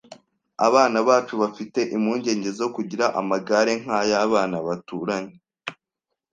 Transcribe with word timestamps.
Abana 0.67 0.97
bacu 1.07 1.33
bafite 1.43 1.79
impungenge 1.95 2.49
zo 2.59 2.67
kugira 2.75 3.05
amagare 3.21 3.73
nkay'abana 3.83 4.57
baturanye. 4.67 5.35